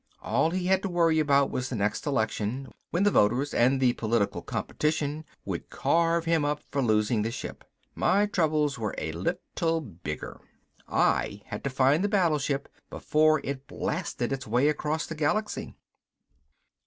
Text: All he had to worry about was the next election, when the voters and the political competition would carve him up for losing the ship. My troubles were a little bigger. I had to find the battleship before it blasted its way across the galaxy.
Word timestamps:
All 0.23 0.49
he 0.49 0.65
had 0.65 0.81
to 0.81 0.89
worry 0.89 1.19
about 1.19 1.51
was 1.51 1.69
the 1.69 1.75
next 1.75 2.07
election, 2.07 2.71
when 2.89 3.03
the 3.03 3.11
voters 3.11 3.53
and 3.53 3.79
the 3.79 3.93
political 3.93 4.41
competition 4.41 5.25
would 5.45 5.69
carve 5.69 6.25
him 6.25 6.43
up 6.43 6.63
for 6.71 6.81
losing 6.81 7.21
the 7.21 7.29
ship. 7.29 7.63
My 7.93 8.25
troubles 8.25 8.79
were 8.79 8.95
a 8.97 9.11
little 9.11 9.79
bigger. 9.79 10.41
I 10.87 11.43
had 11.45 11.63
to 11.65 11.69
find 11.69 12.03
the 12.03 12.09
battleship 12.09 12.67
before 12.89 13.41
it 13.43 13.67
blasted 13.67 14.31
its 14.33 14.47
way 14.47 14.69
across 14.69 15.05
the 15.05 15.13
galaxy. 15.13 15.75